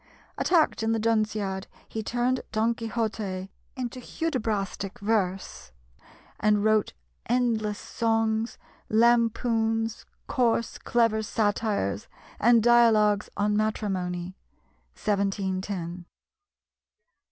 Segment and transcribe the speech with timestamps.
[0.35, 5.71] Attacked in the Dunciad, he turned Don Quixote into Hudibrastic verse,
[6.39, 6.93] and wrote
[7.27, 8.57] endless songs,
[8.89, 12.07] lampoons, coarse clever satires,
[12.39, 14.35] and Dialogues on Matrimony
[14.95, 16.05] (1710).